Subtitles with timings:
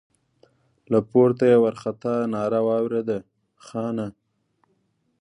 [0.91, 3.17] له پورته يې وارخطا ناره واورېده:
[3.65, 4.07] خانه!